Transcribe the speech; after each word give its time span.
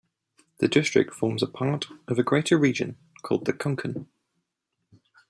The 0.57 0.67
district 0.67 1.13
forms 1.13 1.43
part 1.53 1.85
of 2.07 2.17
a 2.17 2.23
greater 2.23 2.57
region 2.57 2.97
called 3.21 3.45
the 3.45 3.53
Konkan. 3.53 4.07